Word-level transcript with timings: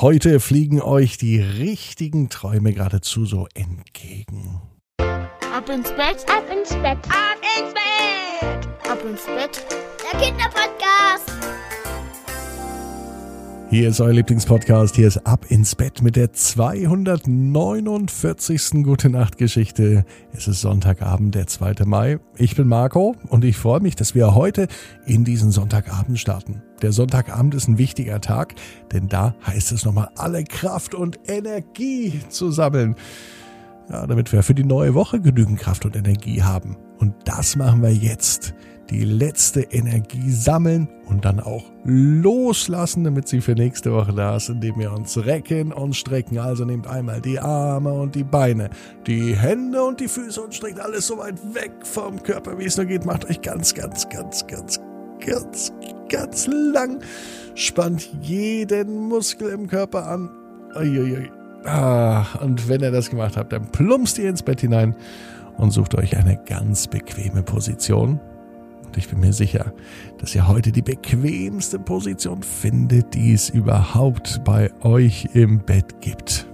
Heute 0.00 0.40
fliegen 0.40 0.82
euch 0.82 1.18
die 1.18 1.38
richtigen 1.40 2.28
Träume 2.28 2.72
geradezu 2.72 3.26
so 3.26 3.46
entgegen. 3.54 4.60
Ab 4.98 5.68
ins 5.68 5.88
Bett, 5.92 6.26
ab 6.28 6.44
ins 6.50 6.70
Bett, 6.70 6.98
ab 7.08 7.38
ins 7.56 7.72
Bett, 7.72 8.90
ab 8.90 8.98
ins 9.08 9.24
Bett. 9.24 9.64
Der 10.02 10.20
Kinderpodcast. 10.20 11.33
Hier 13.74 13.88
ist 13.88 14.00
euer 14.00 14.12
Lieblingspodcast. 14.12 14.94
Hier 14.94 15.08
ist 15.08 15.26
Ab 15.26 15.46
ins 15.48 15.74
Bett 15.74 16.00
mit 16.00 16.14
der 16.14 16.32
249. 16.32 18.84
Gute 18.84 19.10
Nacht 19.10 19.36
Geschichte. 19.36 20.04
Es 20.32 20.46
ist 20.46 20.60
Sonntagabend, 20.60 21.34
der 21.34 21.48
2. 21.48 21.84
Mai. 21.84 22.20
Ich 22.36 22.54
bin 22.54 22.68
Marco 22.68 23.16
und 23.30 23.44
ich 23.44 23.56
freue 23.56 23.80
mich, 23.80 23.96
dass 23.96 24.14
wir 24.14 24.36
heute 24.36 24.68
in 25.06 25.24
diesen 25.24 25.50
Sonntagabend 25.50 26.20
starten. 26.20 26.62
Der 26.82 26.92
Sonntagabend 26.92 27.56
ist 27.56 27.66
ein 27.66 27.76
wichtiger 27.76 28.20
Tag, 28.20 28.54
denn 28.92 29.08
da 29.08 29.34
heißt 29.44 29.72
es 29.72 29.84
nochmal 29.84 30.10
alle 30.16 30.44
Kraft 30.44 30.94
und 30.94 31.18
Energie 31.26 32.20
zu 32.28 32.52
sammeln. 32.52 32.94
Ja, 33.90 34.06
damit 34.06 34.32
wir 34.32 34.44
für 34.44 34.54
die 34.54 34.62
neue 34.62 34.94
Woche 34.94 35.20
genügend 35.20 35.58
Kraft 35.58 35.84
und 35.84 35.96
Energie 35.96 36.44
haben. 36.44 36.76
Und 37.00 37.12
das 37.24 37.56
machen 37.56 37.82
wir 37.82 37.92
jetzt 37.92 38.54
die 38.90 39.04
letzte 39.04 39.60
Energie 39.60 40.30
sammeln 40.30 40.88
und 41.06 41.24
dann 41.24 41.40
auch 41.40 41.64
loslassen, 41.84 43.04
damit 43.04 43.28
sie 43.28 43.40
für 43.40 43.54
nächste 43.54 43.92
Woche 43.92 44.12
da 44.12 44.36
ist, 44.36 44.48
indem 44.48 44.78
wir 44.78 44.92
uns 44.92 45.16
recken 45.24 45.72
und 45.72 45.94
strecken. 45.94 46.38
Also 46.38 46.64
nehmt 46.64 46.86
einmal 46.86 47.20
die 47.20 47.38
Arme 47.38 47.92
und 47.92 48.14
die 48.14 48.24
Beine, 48.24 48.70
die 49.06 49.36
Hände 49.36 49.82
und 49.82 50.00
die 50.00 50.08
Füße 50.08 50.40
und 50.40 50.54
streckt 50.54 50.80
alles 50.80 51.06
so 51.06 51.18
weit 51.18 51.38
weg 51.54 51.72
vom 51.82 52.22
Körper, 52.22 52.58
wie 52.58 52.64
es 52.64 52.76
nur 52.76 52.86
geht. 52.86 53.04
Macht 53.04 53.24
euch 53.24 53.40
ganz, 53.40 53.74
ganz, 53.74 54.08
ganz, 54.08 54.46
ganz, 54.46 54.80
ganz, 55.24 55.72
ganz 56.08 56.46
lang. 56.46 57.00
Spannt 57.54 58.10
jeden 58.20 59.08
Muskel 59.08 59.50
im 59.50 59.66
Körper 59.66 60.06
an. 60.06 60.30
Uiuiui. 60.76 61.30
Ah, 61.64 62.26
und 62.42 62.68
wenn 62.68 62.82
ihr 62.82 62.90
das 62.90 63.08
gemacht 63.08 63.36
habt, 63.36 63.52
dann 63.52 63.70
plumpst 63.70 64.18
ihr 64.18 64.28
ins 64.28 64.42
Bett 64.42 64.60
hinein 64.60 64.94
und 65.56 65.70
sucht 65.70 65.94
euch 65.94 66.16
eine 66.16 66.38
ganz 66.44 66.88
bequeme 66.88 67.42
Position. 67.42 68.20
Und 68.94 68.98
ich 68.98 69.08
bin 69.08 69.18
mir 69.18 69.32
sicher, 69.32 69.72
dass 70.18 70.36
ihr 70.36 70.46
heute 70.46 70.70
die 70.70 70.80
bequemste 70.80 71.80
Position 71.80 72.44
findet, 72.44 73.14
die 73.14 73.32
es 73.32 73.50
überhaupt 73.50 74.42
bei 74.44 74.70
euch 74.84 75.30
im 75.32 75.58
Bett 75.58 76.00
gibt. 76.00 76.46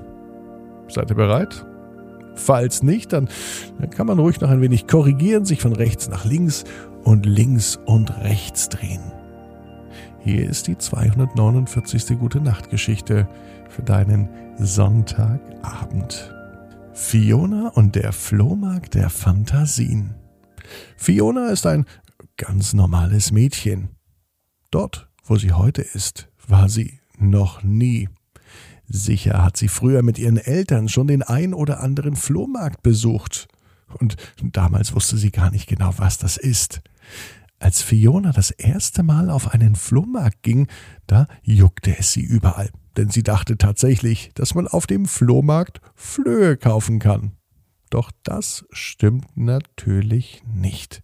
Seid 0.89 1.11
ihr 1.11 1.17
bereit? 1.17 1.67
Falls 2.37 2.83
nicht, 2.83 3.13
dann, 3.13 3.29
dann 3.79 3.91
kann 3.91 4.07
man 4.07 4.19
ruhig 4.19 4.41
noch 4.41 4.49
ein 4.49 4.63
wenig 4.63 4.87
korrigieren, 4.87 5.45
sich 5.45 5.61
von 5.61 5.75
rechts 5.75 6.09
nach 6.09 6.25
links 6.25 6.65
und 7.05 7.27
links 7.27 7.79
und 7.85 8.17
rechts 8.23 8.71
drehen. 8.71 9.13
Hier 10.21 10.49
ist 10.49 10.67
die 10.67 10.79
249. 10.79 12.19
Gute 12.19 12.41
Nacht 12.41 12.71
Geschichte 12.71 13.29
für 13.69 13.83
deinen 13.83 14.31
Sonntagabend. 14.57 16.35
Fiona 16.95 17.69
und 17.75 17.97
der 17.97 18.15
Flohmarkt 18.15 18.95
der 18.95 19.11
Fantasien. 19.11 20.15
Fiona 20.97 21.51
ist 21.51 21.67
ein 21.67 21.85
ganz 22.41 22.73
normales 22.73 23.33
Mädchen. 23.33 23.91
Dort, 24.71 25.11
wo 25.25 25.37
sie 25.37 25.53
heute 25.53 25.83
ist, 25.83 26.31
war 26.49 26.71
sie 26.71 27.01
noch 27.19 27.63
nie. 27.63 28.09
Sicher 28.87 29.45
hat 29.45 29.59
sie 29.59 29.69
früher 29.69 30.03
mit 30.03 30.19
ihren 30.19 30.39
Eltern 30.39 30.89
schon 30.89 31.07
den 31.07 31.23
ein 31.23 31.53
oder 31.53 31.81
anderen 31.81 32.17
Flohmarkt 32.17 32.83
besucht. 32.83 33.47
Und 33.99 34.17
damals 34.41 34.95
wusste 34.95 35.19
sie 35.19 35.31
gar 35.31 35.51
nicht 35.51 35.69
genau, 35.69 35.93
was 35.99 36.17
das 36.17 36.39
ist. 36.39 36.81
Als 37.59 37.83
Fiona 37.83 38.33
das 38.33 38.51
erste 38.53 39.03
Mal 39.03 39.29
auf 39.29 39.53
einen 39.53 39.77
Flohmarkt 39.77 40.43
ging, 40.43 40.67
da 41.07 41.27
juckte 41.43 41.99
es 41.99 42.13
sie 42.13 42.23
überall, 42.23 42.71
denn 42.97 43.11
sie 43.11 43.23
dachte 43.23 43.59
tatsächlich, 43.59 44.31
dass 44.35 44.55
man 44.55 44.67
auf 44.67 44.87
dem 44.87 45.05
Flohmarkt 45.05 45.83
Flöhe 45.95 46.57
kaufen 46.57 47.01
kann. 47.01 47.33
Doch 47.91 48.13
das 48.23 48.65
stimmt 48.71 49.37
natürlich 49.37 50.43
nicht. 50.47 51.03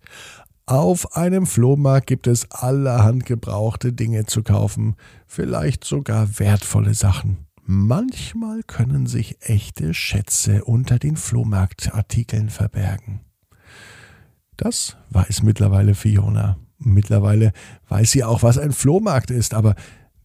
Auf 0.69 1.16
einem 1.16 1.47
Flohmarkt 1.47 2.09
gibt 2.09 2.27
es 2.27 2.50
allerhand 2.50 3.25
gebrauchte 3.25 3.93
Dinge 3.93 4.27
zu 4.27 4.43
kaufen, 4.43 4.97
vielleicht 5.28 5.84
sogar 5.84 6.41
wertvolle 6.41 6.94
Sachen. 6.94 7.47
Manchmal 7.62 8.65
können 8.65 9.06
sich 9.06 9.37
echte 9.43 9.94
Schätze 9.94 10.65
unter 10.65 10.99
den 10.99 11.16
Flohmarktartikeln 11.16 12.50
verbergen. 12.50 13.21
Das 14.56 14.97
weiß 15.10 15.44
mittlerweile 15.44 15.94
Fiona. 15.94 16.59
Mittlerweile 16.78 17.53
weiß 17.88 18.10
sie 18.10 18.25
auch, 18.25 18.43
was 18.43 18.59
ein 18.59 18.72
Flohmarkt 18.72 19.31
ist, 19.31 19.55
aber 19.55 19.76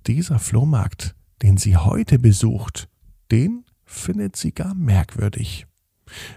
dieser 0.07 0.39
Flohmarkt, 0.39 1.15
den 1.43 1.57
sie 1.57 1.77
heute 1.77 2.17
besucht, 2.17 2.89
den 3.31 3.63
findet 3.85 4.35
sie 4.37 4.53
gar 4.53 4.73
merkwürdig. 4.73 5.67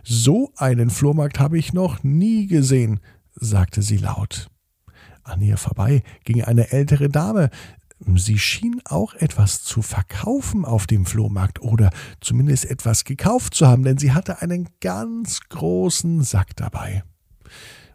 So 0.03 0.53
einen 0.56 0.91
Flohmarkt 0.91 1.41
habe 1.41 1.59
ich 1.59 1.72
noch 1.72 2.03
nie 2.04 2.47
gesehen, 2.47 3.00
sagte 3.34 3.83
sie 3.83 3.99
laut. 3.99 4.49
An 5.22 5.41
ihr 5.41 5.56
vorbei 5.56 6.03
ging 6.25 6.43
eine 6.43 6.71
ältere 6.72 7.09
Dame. 7.09 7.50
Sie 8.17 8.39
schien 8.39 8.83
auch 8.84 9.15
etwas 9.15 9.62
zu 9.62 9.81
verkaufen 9.81 10.65
auf 10.65 10.87
dem 10.87 11.06
Flohmarkt 11.06 11.62
oder 11.62 11.91
zumindest 12.21 12.67
etwas 12.67 13.05
gekauft 13.05 13.55
zu 13.55 13.67
haben, 13.67 13.83
denn 13.83 13.99
sie 13.99 14.12
hatte 14.12 14.43
einen 14.43 14.69
ganz 14.81 15.41
großen 15.49 16.23
Sack 16.23 16.55
dabei. 16.56 17.05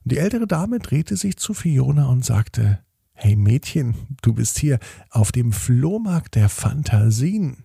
Die 0.06 0.18
ältere 0.18 0.48
Dame 0.48 0.80
drehte 0.80 1.16
sich 1.16 1.38
zu 1.38 1.54
Fiona 1.54 2.08
und 2.08 2.26
sagte 2.26 2.80
Hey 3.14 3.36
Mädchen, 3.36 3.96
du 4.22 4.34
bist 4.34 4.58
hier 4.58 4.80
auf 5.10 5.32
dem 5.32 5.52
Flohmarkt 5.52 6.36
der 6.36 6.50
Fantasien. 6.50 7.64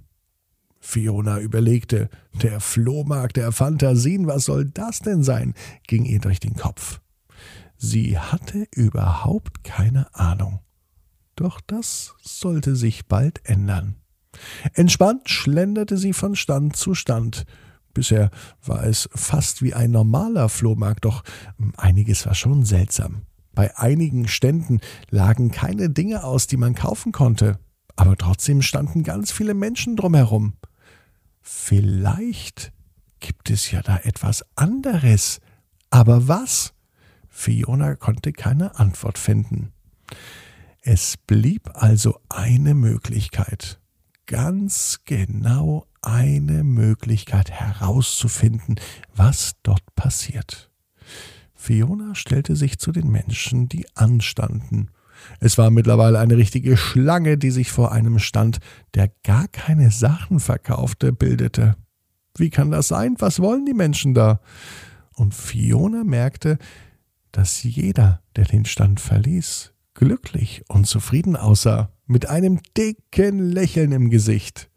Fiona 0.80 1.38
überlegte, 1.38 2.10
der 2.42 2.60
Flohmarkt 2.60 3.36
der 3.36 3.52
Fantasien, 3.52 4.26
was 4.26 4.44
soll 4.44 4.66
das 4.66 4.98
denn 4.98 5.22
sein? 5.22 5.54
ging 5.86 6.04
ihr 6.04 6.20
durch 6.20 6.40
den 6.40 6.54
Kopf. 6.54 7.00
Sie 7.76 8.18
hatte 8.18 8.66
überhaupt 8.74 9.64
keine 9.64 10.14
Ahnung. 10.14 10.60
Doch 11.36 11.60
das 11.60 12.14
sollte 12.22 12.76
sich 12.76 13.06
bald 13.06 13.40
ändern. 13.44 13.96
Entspannt 14.72 15.28
schlenderte 15.28 15.96
sie 15.96 16.12
von 16.12 16.36
Stand 16.36 16.76
zu 16.76 16.94
Stand. 16.94 17.44
Bisher 17.92 18.30
war 18.64 18.84
es 18.84 19.08
fast 19.14 19.62
wie 19.62 19.74
ein 19.74 19.92
normaler 19.92 20.48
Flohmarkt, 20.48 21.04
doch 21.04 21.22
einiges 21.76 22.26
war 22.26 22.34
schon 22.34 22.64
seltsam. 22.64 23.22
Bei 23.54 23.76
einigen 23.78 24.26
Ständen 24.26 24.80
lagen 25.10 25.52
keine 25.52 25.88
Dinge 25.90 26.24
aus, 26.24 26.48
die 26.48 26.56
man 26.56 26.74
kaufen 26.74 27.12
konnte, 27.12 27.60
aber 27.94 28.16
trotzdem 28.16 28.62
standen 28.62 29.04
ganz 29.04 29.30
viele 29.30 29.54
Menschen 29.54 29.94
drumherum. 29.94 30.54
Vielleicht 31.40 32.72
gibt 33.20 33.50
es 33.50 33.70
ja 33.70 33.80
da 33.82 33.98
etwas 33.98 34.44
anderes. 34.56 35.40
Aber 35.90 36.26
was? 36.26 36.73
Fiona 37.36 37.96
konnte 37.96 38.32
keine 38.32 38.78
Antwort 38.78 39.18
finden. 39.18 39.72
Es 40.80 41.16
blieb 41.16 41.68
also 41.74 42.20
eine 42.28 42.74
Möglichkeit, 42.74 43.80
ganz 44.26 45.00
genau 45.04 45.86
eine 46.00 46.62
Möglichkeit 46.62 47.50
herauszufinden, 47.50 48.76
was 49.14 49.56
dort 49.64 49.82
passiert. 49.96 50.70
Fiona 51.54 52.14
stellte 52.14 52.54
sich 52.54 52.78
zu 52.78 52.92
den 52.92 53.10
Menschen, 53.10 53.68
die 53.68 53.84
anstanden. 53.96 54.90
Es 55.40 55.58
war 55.58 55.70
mittlerweile 55.70 56.20
eine 56.20 56.36
richtige 56.36 56.76
Schlange, 56.76 57.36
die 57.36 57.50
sich 57.50 57.72
vor 57.72 57.90
einem 57.90 58.20
Stand, 58.20 58.60
der 58.94 59.10
gar 59.24 59.48
keine 59.48 59.90
Sachen 59.90 60.38
verkaufte, 60.38 61.12
bildete. 61.12 61.74
Wie 62.38 62.50
kann 62.50 62.70
das 62.70 62.88
sein? 62.88 63.16
Was 63.18 63.40
wollen 63.40 63.66
die 63.66 63.74
Menschen 63.74 64.14
da? 64.14 64.40
Und 65.14 65.34
Fiona 65.34 66.04
merkte, 66.04 66.58
dass 67.34 67.64
jeder, 67.64 68.22
der 68.36 68.44
den 68.44 68.64
Stand 68.64 69.00
verließ, 69.00 69.72
glücklich 69.94 70.62
und 70.68 70.86
zufrieden 70.86 71.36
aussah, 71.36 71.90
mit 72.06 72.26
einem 72.26 72.60
dicken 72.76 73.50
Lächeln 73.50 73.90
im 73.90 74.08
Gesicht. 74.08 74.70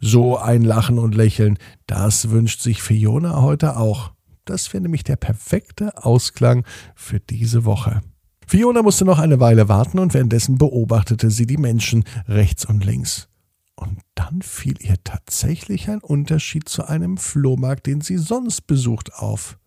So 0.00 0.38
ein 0.38 0.62
Lachen 0.62 0.98
und 0.98 1.16
Lächeln, 1.16 1.58
das 1.86 2.30
wünscht 2.30 2.60
sich 2.60 2.82
Fiona 2.82 3.42
heute 3.42 3.76
auch. 3.76 4.12
Das 4.44 4.72
wäre 4.72 4.82
nämlich 4.82 5.02
der 5.02 5.16
perfekte 5.16 6.04
Ausklang 6.04 6.64
für 6.94 7.18
diese 7.18 7.64
Woche. 7.64 8.00
Fiona 8.46 8.82
musste 8.82 9.04
noch 9.04 9.18
eine 9.18 9.40
Weile 9.40 9.68
warten 9.68 9.98
und 9.98 10.14
währenddessen 10.14 10.56
beobachtete 10.56 11.30
sie 11.30 11.46
die 11.46 11.58
Menschen 11.58 12.04
rechts 12.28 12.64
und 12.64 12.84
links. 12.84 13.28
Und 13.74 13.98
dann 14.14 14.40
fiel 14.42 14.76
ihr 14.80 14.96
tatsächlich 15.02 15.90
ein 15.90 16.00
Unterschied 16.00 16.68
zu 16.68 16.84
einem 16.84 17.16
Flohmarkt, 17.16 17.86
den 17.86 18.00
sie 18.00 18.18
sonst 18.18 18.68
besucht, 18.68 19.14
auf. 19.14 19.58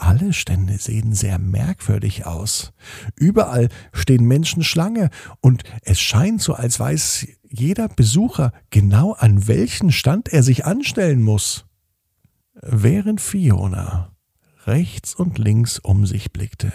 Alle 0.00 0.32
Stände 0.32 0.78
sehen 0.78 1.12
sehr 1.12 1.38
merkwürdig 1.38 2.24
aus. 2.24 2.72
Überall 3.16 3.68
stehen 3.92 4.24
Menschen 4.24 4.64
Schlange 4.64 5.10
und 5.42 5.62
es 5.82 6.00
scheint 6.00 6.40
so, 6.40 6.54
als 6.54 6.80
weiß 6.80 7.26
jeder 7.50 7.86
Besucher 7.88 8.52
genau 8.70 9.12
an 9.12 9.46
welchen 9.46 9.92
Stand 9.92 10.28
er 10.32 10.42
sich 10.42 10.64
anstellen 10.64 11.22
muss. 11.22 11.66
Während 12.54 13.20
Fiona 13.20 14.12
rechts 14.64 15.14
und 15.14 15.36
links 15.36 15.78
um 15.78 16.06
sich 16.06 16.32
blickte 16.32 16.72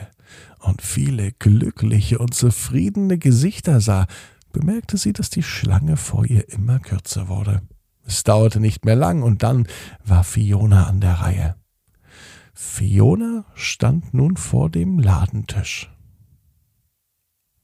und 0.60 0.84
viele 0.84 1.32
glückliche 1.32 2.20
und 2.20 2.36
zufriedene 2.36 3.18
Gesichter 3.18 3.82
sah, 3.82 4.06
bemerkte 4.54 4.98
sie, 4.98 5.14
dass 5.14 5.32
die 5.32 5.44
Schlange 5.44 5.98
vor 5.98 6.26
ihr 6.26 6.48
immer 6.50 6.78
kürzer 6.78 7.28
wurde. 7.28 7.64
Es 8.06 8.24
dauerte 8.24 8.60
nicht 8.60 8.86
mehr 8.86 8.96
lang 8.96 9.24
und 9.24 9.42
dann 9.42 9.68
war 10.04 10.24
Fiona 10.24 10.86
an 10.86 11.02
der 11.02 11.14
Reihe. 11.14 11.56
Fiona 12.58 13.44
stand 13.54 14.14
nun 14.14 14.38
vor 14.38 14.70
dem 14.70 14.98
Ladentisch. 14.98 15.92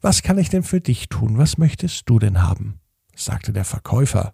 Was 0.02 0.22
kann 0.22 0.38
ich 0.38 0.50
denn 0.50 0.64
für 0.64 0.82
dich 0.82 1.08
tun? 1.08 1.38
Was 1.38 1.58
möchtest 1.58 2.10
du 2.10 2.20
denn 2.20 2.42
haben? 2.42 2.82
sagte 3.16 3.54
der 3.54 3.64
Verkäufer. 3.64 4.34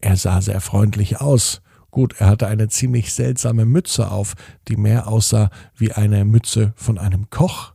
Er 0.00 0.16
sah 0.16 0.40
sehr 0.40 0.60
freundlich 0.60 1.20
aus. 1.20 1.62
Gut, 1.92 2.14
er 2.18 2.26
hatte 2.26 2.48
eine 2.48 2.68
ziemlich 2.68 3.12
seltsame 3.12 3.64
Mütze 3.64 4.10
auf, 4.10 4.34
die 4.66 4.76
mehr 4.76 5.06
aussah 5.06 5.50
wie 5.76 5.92
eine 5.92 6.24
Mütze 6.24 6.72
von 6.74 6.98
einem 6.98 7.30
Koch. 7.30 7.74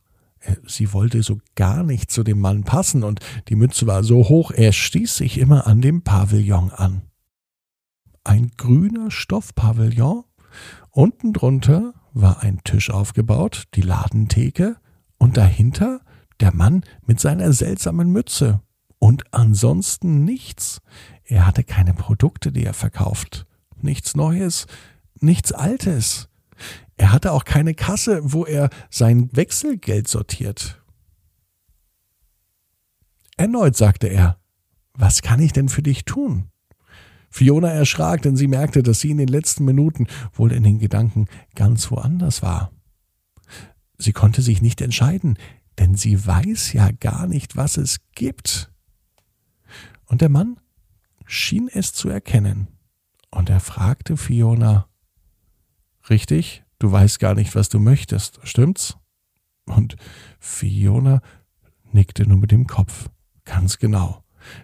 Sie 0.68 0.92
wollte 0.92 1.24
so 1.24 1.40
gar 1.56 1.84
nicht 1.84 2.12
zu 2.12 2.24
dem 2.24 2.40
Mann 2.40 2.64
passen, 2.64 3.04
und 3.04 3.20
die 3.48 3.56
Mütze 3.56 3.88
war 3.88 4.04
so 4.04 4.28
hoch, 4.28 4.52
er 4.52 4.74
stieß 4.74 5.16
sich 5.16 5.38
immer 5.38 5.66
an 5.66 5.82
dem 5.82 6.04
Pavillon 6.04 6.72
an. 6.72 7.04
Ein 8.24 8.52
grüner 8.58 9.12
Stoffpavillon, 9.12 10.24
unten 10.96 11.34
drunter 11.34 11.94
war 12.14 12.42
ein 12.42 12.62
Tisch 12.64 12.90
aufgebaut, 12.90 13.66
die 13.76 13.82
Ladentheke, 13.82 14.78
und 15.18 15.38
dahinter 15.38 16.02
der 16.40 16.54
Mann 16.54 16.84
mit 17.06 17.20
seiner 17.20 17.52
seltsamen 17.54 18.12
Mütze. 18.12 18.62
Und 19.00 19.34
ansonsten 19.34 20.24
nichts. 20.24 20.82
Er 21.24 21.46
hatte 21.46 21.64
keine 21.64 21.94
Produkte, 21.94 22.52
die 22.52 22.64
er 22.64 22.74
verkauft. 22.74 23.46
Nichts 23.82 24.16
Neues, 24.16 24.68
nichts 25.20 25.52
Altes. 25.52 26.30
Er 26.98 27.12
hatte 27.12 27.34
auch 27.34 27.44
keine 27.44 27.74
Kasse, 27.74 28.22
wo 28.24 28.46
er 28.46 28.70
sein 28.90 29.30
Wechselgeld 29.34 30.08
sortiert. 30.08 30.82
Erneut 33.38 33.76
sagte 33.76 34.08
er, 34.08 34.38
was 34.94 35.22
kann 35.22 35.42
ich 35.42 35.52
denn 35.52 35.68
für 35.68 35.84
dich 35.84 36.06
tun? 36.06 36.50
Fiona 37.36 37.68
erschrak, 37.68 38.22
denn 38.22 38.38
sie 38.38 38.48
merkte, 38.48 38.82
dass 38.82 39.02
sie 39.02 39.12
in 39.12 39.18
den 39.18 39.28
letzten 39.28 39.66
Minuten 39.66 40.08
wohl 40.32 40.54
in 40.54 40.64
den 40.64 40.80
Gedanken 40.80 41.28
ganz 41.54 41.92
woanders 41.92 42.42
war. 42.42 42.72
Sie 43.98 44.14
konnte 44.14 44.42
sich 44.42 44.62
nicht 44.62 44.80
entscheiden, 44.80 45.38
denn 45.78 45.96
sie 45.96 46.26
weiß 46.26 46.72
ja 46.72 46.92
gar 46.92 47.28
nicht, 47.28 47.58
was 47.58 47.76
es 47.76 47.98
gibt. 48.14 48.72
Und 50.06 50.22
der 50.22 50.30
Mann 50.30 50.62
schien 51.26 51.68
es 51.68 51.92
zu 51.92 52.08
erkennen, 52.08 52.70
und 53.32 53.50
er 53.50 53.60
fragte 53.60 54.16
Fiona 54.16 54.88
Richtig, 56.10 56.64
du 56.80 56.90
weißt 56.90 57.20
gar 57.20 57.36
nicht, 57.36 57.54
was 57.54 57.68
du 57.68 57.80
möchtest, 57.80 58.40
stimmt's? 58.44 58.96
Und 59.66 59.98
Fiona 60.40 61.22
nickte 61.92 62.26
nur 62.26 62.38
mit 62.38 62.52
dem 62.52 62.66
Kopf. 62.66 63.10
Ganz 63.44 63.78
genau. 63.78 64.24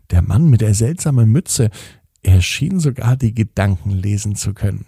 Der 0.10 0.22
Mann 0.22 0.50
mit 0.50 0.62
der 0.62 0.74
seltsamen 0.74 1.30
Mütze, 1.30 1.70
er 2.24 2.42
schien 2.42 2.80
sogar 2.80 3.16
die 3.16 3.34
Gedanken 3.34 3.92
lesen 3.92 4.36
zu 4.36 4.54
können. 4.54 4.86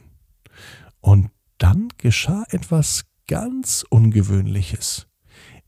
Und 1.01 1.31
dann 1.57 1.89
geschah 1.97 2.43
etwas 2.49 3.05
ganz 3.27 3.85
Ungewöhnliches. 3.89 5.07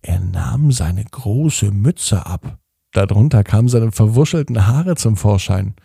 Er 0.02 0.20
nahm 0.20 0.72
seine 0.72 1.04
große 1.04 1.72
Mütze 1.72 2.26
ab. 2.26 2.60
Darunter 2.92 3.44
kamen 3.44 3.68
seine 3.68 3.92
verwuschelten 3.92 4.68
Haare 4.68 4.96
zum 4.96 5.18
Vorschein. 5.18 5.76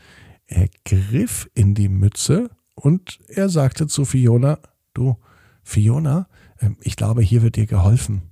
Er 0.46 0.68
griff 0.84 1.48
in 1.54 1.74
die 1.74 1.88
Mütze 1.88 2.50
und 2.74 3.18
er 3.28 3.48
sagte 3.48 3.86
zu 3.86 4.04
Fiona, 4.04 4.58
Du, 4.94 5.16
Fiona, 5.62 6.28
ähm, 6.60 6.76
ich 6.82 6.96
glaube, 6.96 7.22
hier 7.22 7.42
wird 7.42 7.56
dir 7.56 7.66
geholfen. 7.66 8.22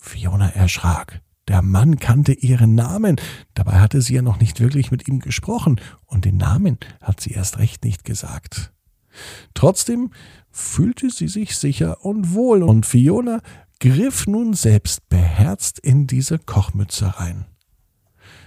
Fiona 0.00 0.48
erschrak. 0.50 1.20
Der 1.48 1.62
Mann 1.62 1.98
kannte 1.98 2.32
ihren 2.32 2.74
Namen, 2.74 3.16
dabei 3.54 3.80
hatte 3.80 4.00
sie 4.00 4.14
ja 4.14 4.22
noch 4.22 4.38
nicht 4.38 4.60
wirklich 4.60 4.90
mit 4.90 5.08
ihm 5.08 5.18
gesprochen, 5.18 5.80
und 6.06 6.24
den 6.24 6.36
Namen 6.36 6.78
hat 7.00 7.20
sie 7.20 7.32
erst 7.32 7.58
recht 7.58 7.84
nicht 7.84 8.04
gesagt. 8.04 8.72
Trotzdem 9.54 10.10
fühlte 10.50 11.10
sie 11.10 11.28
sich 11.28 11.56
sicher 11.56 12.04
und 12.04 12.32
wohl, 12.34 12.62
und 12.62 12.86
Fiona 12.86 13.40
griff 13.80 14.26
nun 14.26 14.54
selbst 14.54 15.08
beherzt 15.08 15.78
in 15.80 16.06
diese 16.06 16.38
Kochmütze 16.38 17.18
rein. 17.18 17.46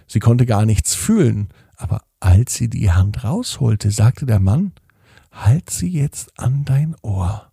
Sie 0.07 0.19
konnte 0.19 0.45
gar 0.45 0.65
nichts 0.65 0.95
fühlen, 0.95 1.49
aber 1.75 2.03
als 2.19 2.55
sie 2.55 2.69
die 2.69 2.91
Hand 2.91 3.23
rausholte, 3.23 3.91
sagte 3.91 4.25
der 4.25 4.39
Mann 4.39 4.73
Halt 5.31 5.69
sie 5.69 5.89
jetzt 5.89 6.39
an 6.39 6.63
dein 6.63 6.95
Ohr. 7.01 7.51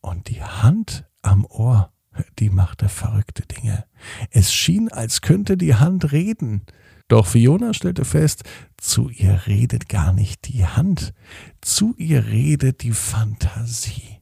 Und 0.00 0.28
die 0.28 0.42
Hand 0.42 1.08
am 1.22 1.44
Ohr, 1.44 1.92
die 2.38 2.50
machte 2.50 2.88
verrückte 2.88 3.42
Dinge. 3.42 3.84
Es 4.30 4.52
schien, 4.52 4.90
als 4.90 5.20
könnte 5.20 5.56
die 5.56 5.74
Hand 5.74 6.12
reden. 6.12 6.62
Doch 7.08 7.26
Fiona 7.26 7.74
stellte 7.74 8.04
fest, 8.04 8.44
zu 8.76 9.10
ihr 9.10 9.42
redet 9.46 9.88
gar 9.88 10.12
nicht 10.12 10.48
die 10.48 10.66
Hand, 10.66 11.12
zu 11.60 11.94
ihr 11.96 12.26
redet 12.26 12.82
die 12.82 12.92
Fantasie. 12.92 14.20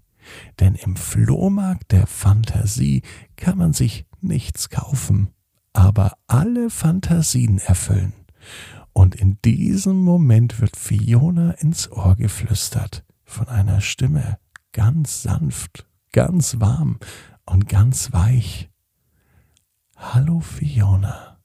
Denn 0.59 0.75
im 0.75 0.97
Flohmarkt 0.97 1.93
der 1.93 2.07
Fantasie 2.07 3.03
kann 3.37 3.59
man 3.59 3.73
sich 3.73 4.07
nichts 4.21 4.71
kaufen, 4.71 5.31
aber 5.73 6.17
alle 6.27 6.71
Fantasien 6.71 7.59
erfüllen. 7.59 8.13
Und 8.93 9.15
in 9.15 9.39
diesem 9.45 10.01
Moment 10.01 10.61
wird 10.61 10.77
Fiona 10.77 11.53
ins 11.53 11.91
Ohr 11.91 12.17
geflüstert 12.17 13.05
von 13.25 13.49
einer 13.49 13.81
Stimme, 13.81 14.39
ganz 14.73 15.23
sanft, 15.23 15.87
ganz 16.13 16.59
warm 16.59 16.99
und 17.51 17.69
ganz 17.69 18.13
weich. 18.13 18.71
Hallo 19.97 20.41
Fiona. 20.41 21.41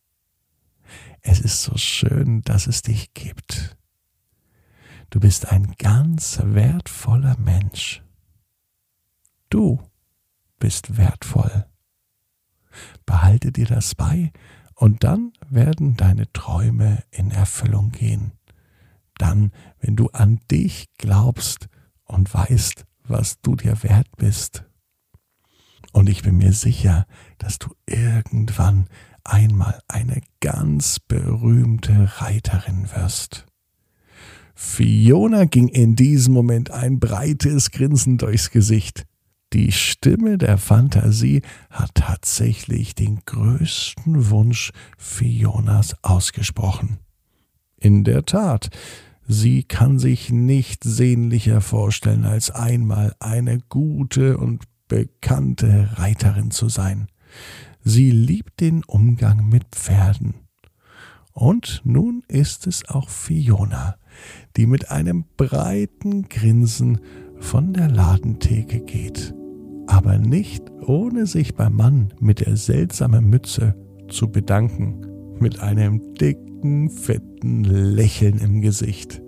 Es 1.22 1.40
ist 1.40 1.64
so 1.64 1.76
schön, 1.78 2.42
dass 2.44 2.68
es 2.68 2.84
dich 2.84 3.14
gibt. 3.16 3.76
Du 5.10 5.20
bist 5.20 5.52
ein 5.52 5.74
ganz 5.80 6.40
wertvoller 6.44 7.38
Mensch. 7.38 8.04
Du 9.50 9.82
bist 10.60 10.98
wertvoll. 10.98 11.66
Behalte 13.06 13.52
dir 13.52 13.66
das 13.66 13.96
bei 13.96 14.32
und 14.76 15.04
dann 15.04 15.34
werden 15.50 15.96
deine 15.96 16.32
Träume 16.34 17.04
in 17.10 17.32
Erfüllung 17.32 17.92
gehen. 17.92 18.34
Dann, 19.18 19.52
wenn 19.80 19.96
du 19.96 20.10
an 20.10 20.40
dich 20.52 20.88
glaubst 20.98 21.68
und 22.04 22.32
weißt, 22.32 22.86
was 23.04 23.42
du 23.42 23.56
dir 23.56 23.82
wert 23.82 24.10
bist. 24.18 24.66
Und 25.96 26.10
ich 26.10 26.24
bin 26.24 26.36
mir 26.36 26.52
sicher, 26.52 27.06
dass 27.38 27.58
du 27.58 27.70
irgendwann 27.86 28.90
einmal 29.24 29.80
eine 29.88 30.20
ganz 30.42 31.00
berühmte 31.00 32.12
Reiterin 32.18 32.90
wirst. 32.94 33.46
Fiona 34.56 35.46
ging 35.46 35.70
in 35.70 35.96
diesem 35.96 36.34
Moment 36.34 36.70
ein 36.70 37.00
breites 37.00 37.72
Grinsen 37.72 38.18
durchs 38.18 38.52
Gesicht. 38.52 39.06
Die 39.54 39.72
Stimme 39.72 40.38
der 40.38 40.58
Fantasie 40.58 41.44
hat 41.70 41.92
tatsächlich 41.96 42.94
den 42.94 43.22
größten 43.26 44.30
Wunsch 44.30 44.74
Fionas 44.98 45.96
ausgesprochen. 46.02 47.00
In 47.78 48.04
der 48.04 48.26
Tat, 48.26 48.68
sie 49.26 49.64
kann 49.64 49.98
sich 49.98 50.30
nicht 50.30 50.84
sehnlicher 50.84 51.62
vorstellen, 51.62 52.26
als 52.26 52.52
einmal 52.52 53.16
eine 53.22 53.60
gute 53.70 54.38
und 54.38 54.66
bekannte 54.88 55.90
Reiterin 55.96 56.52
zu 56.52 56.70
sein. 56.70 57.08
Sie 57.84 58.12
liebt 58.12 58.60
den 58.60 58.84
Umgang 58.84 59.50
mit 59.50 59.66
Pferden. 59.72 60.36
Und 61.34 61.82
nun 61.84 62.24
ist 62.28 62.66
es 62.66 62.88
auch 62.88 63.10
Fiona, 63.10 63.98
die 64.56 64.66
mit 64.66 64.90
einem 64.90 65.26
breiten 65.36 66.30
Grinsen 66.30 67.00
von 67.40 67.74
der 67.74 67.90
Ladentheke 67.90 68.80
geht 68.80 69.34
aber 69.88 70.18
nicht 70.18 70.64
ohne 70.82 71.26
sich 71.26 71.56
beim 71.56 71.76
Mann 71.76 72.14
mit 72.20 72.46
der 72.46 72.58
seltsamen 72.58 73.30
Mütze 73.30 73.76
zu 74.10 74.32
bedanken, 74.32 75.02
mit 75.40 75.60
einem 75.60 76.14
dicken, 76.16 76.90
fetten 76.90 77.64
Lächeln 77.64 78.40
im 78.40 78.62
Gesicht. 78.62 79.22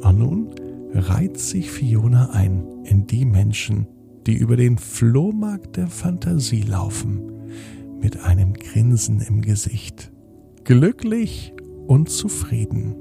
Und 0.00 0.18
nun 0.18 0.54
reiht 0.92 1.38
sich 1.38 1.70
Fiona 1.70 2.30
ein 2.30 2.64
in 2.84 3.06
die 3.06 3.24
Menschen, 3.24 3.86
die 4.26 4.36
über 4.36 4.56
den 4.56 4.78
Flohmarkt 4.78 5.76
der 5.76 5.88
Fantasie 5.88 6.62
laufen, 6.62 7.22
mit 8.00 8.22
einem 8.24 8.54
Grinsen 8.54 9.20
im 9.20 9.42
Gesicht, 9.42 10.12
glücklich 10.64 11.52
und 11.86 12.08
zufrieden. 12.08 12.94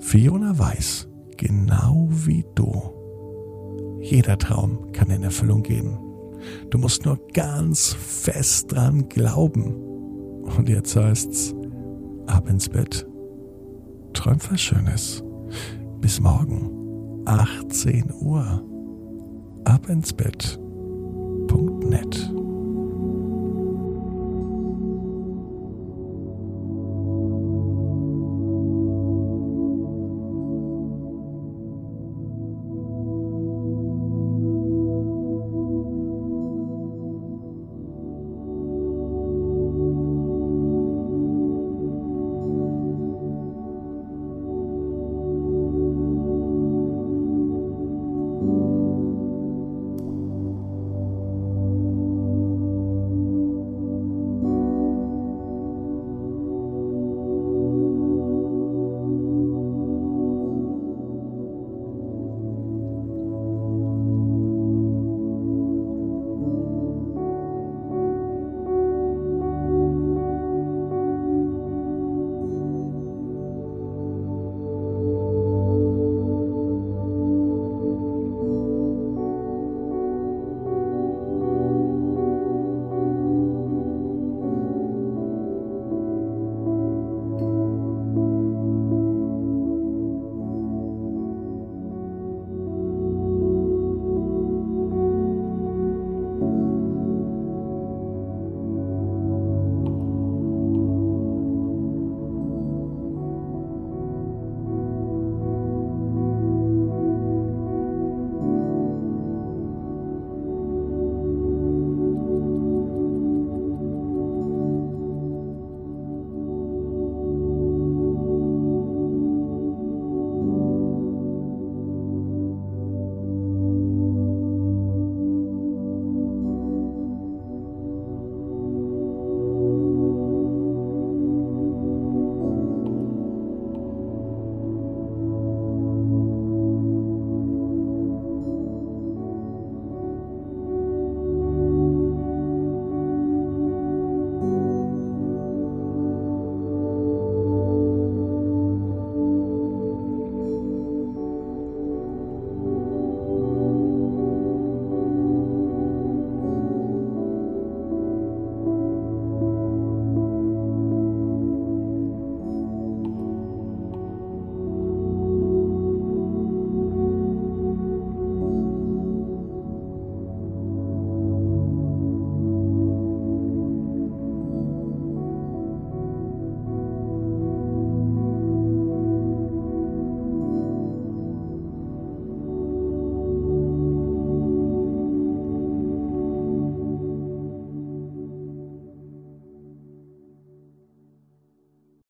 Fiona 0.00 0.58
weiß, 0.58 1.08
genau 1.36 2.08
wie 2.10 2.44
du, 2.54 2.92
jeder 4.00 4.36
Traum 4.36 4.90
kann 4.92 5.10
in 5.10 5.22
Erfüllung 5.22 5.62
gehen. 5.62 5.96
Du 6.70 6.78
musst 6.78 7.04
nur 7.04 7.18
ganz 7.32 7.94
fest 7.94 8.72
dran 8.72 9.08
glauben. 9.08 9.74
Und 10.42 10.68
jetzt 10.68 10.96
heißt's, 10.96 11.54
ab 12.26 12.48
ins 12.48 12.68
Bett. 12.68 13.06
Träum 14.12 14.38
was 14.50 14.60
Schönes. 14.60 15.22
Bis 16.00 16.20
morgen, 16.20 17.22
18 17.26 18.12
Uhr. 18.20 18.71
Ab 19.64 19.88